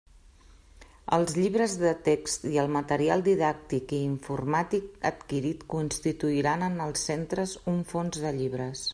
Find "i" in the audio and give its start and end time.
2.51-2.53, 3.97-3.99